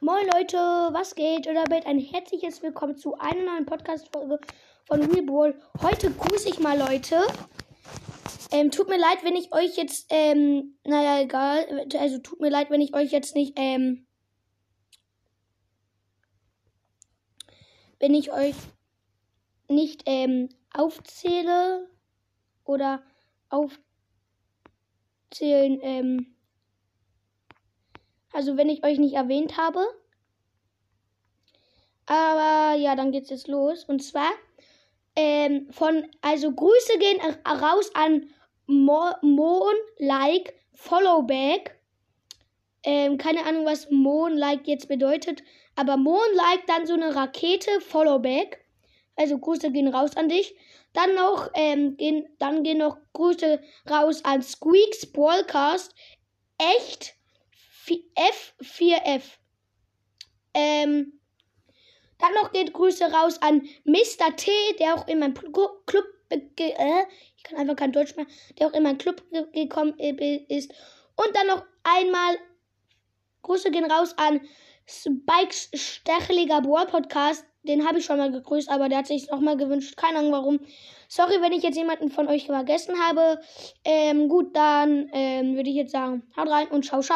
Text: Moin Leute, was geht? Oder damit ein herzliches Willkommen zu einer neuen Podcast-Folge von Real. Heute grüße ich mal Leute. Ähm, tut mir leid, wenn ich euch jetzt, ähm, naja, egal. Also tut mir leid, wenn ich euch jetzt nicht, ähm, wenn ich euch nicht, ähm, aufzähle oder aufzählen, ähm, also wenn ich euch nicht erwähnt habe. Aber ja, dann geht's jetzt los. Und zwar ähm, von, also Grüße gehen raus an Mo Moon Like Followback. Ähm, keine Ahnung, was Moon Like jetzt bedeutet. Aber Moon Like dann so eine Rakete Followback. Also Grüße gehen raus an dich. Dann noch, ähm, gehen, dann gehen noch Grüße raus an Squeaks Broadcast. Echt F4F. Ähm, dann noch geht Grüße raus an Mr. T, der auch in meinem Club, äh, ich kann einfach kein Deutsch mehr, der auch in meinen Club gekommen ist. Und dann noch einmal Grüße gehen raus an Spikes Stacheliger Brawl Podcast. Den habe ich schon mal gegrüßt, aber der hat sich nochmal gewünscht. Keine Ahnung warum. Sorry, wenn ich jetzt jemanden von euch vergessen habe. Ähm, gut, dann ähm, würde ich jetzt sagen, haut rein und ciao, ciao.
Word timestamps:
Moin 0.00 0.24
Leute, 0.32 0.56
was 0.56 1.16
geht? 1.16 1.48
Oder 1.48 1.64
damit 1.64 1.84
ein 1.84 1.98
herzliches 1.98 2.62
Willkommen 2.62 2.96
zu 2.96 3.18
einer 3.18 3.42
neuen 3.42 3.66
Podcast-Folge 3.66 4.38
von 4.84 5.02
Real. 5.02 5.60
Heute 5.82 6.12
grüße 6.12 6.50
ich 6.50 6.60
mal 6.60 6.78
Leute. 6.78 7.20
Ähm, 8.52 8.70
tut 8.70 8.88
mir 8.88 8.96
leid, 8.96 9.24
wenn 9.24 9.34
ich 9.34 9.52
euch 9.52 9.76
jetzt, 9.76 10.06
ähm, 10.10 10.78
naja, 10.84 11.20
egal. 11.20 11.88
Also 11.98 12.18
tut 12.18 12.38
mir 12.38 12.48
leid, 12.48 12.70
wenn 12.70 12.80
ich 12.80 12.94
euch 12.94 13.10
jetzt 13.10 13.34
nicht, 13.34 13.54
ähm, 13.56 14.06
wenn 17.98 18.14
ich 18.14 18.32
euch 18.32 18.54
nicht, 19.68 20.04
ähm, 20.06 20.48
aufzähle 20.72 21.90
oder 22.62 23.02
aufzählen, 23.48 23.80
ähm, 25.82 26.37
also 28.38 28.56
wenn 28.56 28.68
ich 28.68 28.84
euch 28.84 29.00
nicht 29.00 29.14
erwähnt 29.14 29.56
habe. 29.56 29.84
Aber 32.06 32.78
ja, 32.78 32.94
dann 32.94 33.10
geht's 33.10 33.30
jetzt 33.30 33.48
los. 33.48 33.82
Und 33.82 34.00
zwar 34.00 34.30
ähm, 35.16 35.66
von, 35.72 36.06
also 36.20 36.52
Grüße 36.52 36.98
gehen 37.00 37.20
raus 37.44 37.90
an 37.94 38.28
Mo 38.68 39.10
Moon 39.22 39.74
Like 39.98 40.54
Followback. 40.72 41.80
Ähm, 42.84 43.18
keine 43.18 43.44
Ahnung, 43.44 43.66
was 43.66 43.90
Moon 43.90 44.36
Like 44.36 44.68
jetzt 44.68 44.86
bedeutet. 44.86 45.42
Aber 45.74 45.96
Moon 45.96 46.32
Like 46.34 46.64
dann 46.68 46.86
so 46.86 46.94
eine 46.94 47.16
Rakete 47.16 47.80
Followback. 47.80 48.64
Also 49.16 49.36
Grüße 49.36 49.72
gehen 49.72 49.88
raus 49.88 50.16
an 50.16 50.28
dich. 50.28 50.54
Dann 50.92 51.16
noch, 51.16 51.50
ähm, 51.54 51.96
gehen, 51.96 52.28
dann 52.38 52.62
gehen 52.62 52.78
noch 52.78 52.98
Grüße 53.14 53.60
raus 53.90 54.24
an 54.24 54.42
Squeaks 54.42 55.10
Broadcast. 55.10 55.92
Echt 56.56 57.17
F4F. 58.78 59.22
Ähm, 60.54 61.20
dann 62.18 62.34
noch 62.34 62.52
geht 62.52 62.72
Grüße 62.72 63.04
raus 63.12 63.40
an 63.42 63.68
Mr. 63.84 64.34
T, 64.36 64.50
der 64.80 64.94
auch 64.94 65.06
in 65.06 65.20
meinem 65.20 65.34
Club, 65.34 66.04
äh, 66.30 66.40
ich 67.36 67.44
kann 67.44 67.58
einfach 67.58 67.76
kein 67.76 67.92
Deutsch 67.92 68.16
mehr, 68.16 68.26
der 68.58 68.66
auch 68.66 68.72
in 68.72 68.82
meinen 68.82 68.98
Club 68.98 69.22
gekommen 69.52 69.94
ist. 69.98 70.72
Und 71.16 71.36
dann 71.36 71.46
noch 71.46 71.64
einmal 71.84 72.38
Grüße 73.42 73.70
gehen 73.70 73.90
raus 73.90 74.14
an 74.18 74.40
Spikes 74.86 75.70
Stacheliger 75.74 76.60
Brawl 76.60 76.86
Podcast. 76.86 77.44
Den 77.62 77.86
habe 77.86 77.98
ich 77.98 78.04
schon 78.04 78.18
mal 78.18 78.32
gegrüßt, 78.32 78.68
aber 78.70 78.88
der 78.88 78.98
hat 78.98 79.06
sich 79.06 79.28
nochmal 79.30 79.56
gewünscht. 79.56 79.96
Keine 79.96 80.18
Ahnung 80.18 80.32
warum. 80.32 80.60
Sorry, 81.08 81.40
wenn 81.40 81.52
ich 81.52 81.62
jetzt 81.62 81.76
jemanden 81.76 82.10
von 82.10 82.28
euch 82.28 82.46
vergessen 82.46 82.98
habe. 82.98 83.40
Ähm, 83.84 84.28
gut, 84.28 84.56
dann 84.56 85.10
ähm, 85.12 85.56
würde 85.56 85.68
ich 85.68 85.76
jetzt 85.76 85.92
sagen, 85.92 86.22
haut 86.36 86.48
rein 86.48 86.68
und 86.68 86.84
ciao, 86.84 87.02
ciao. 87.02 87.06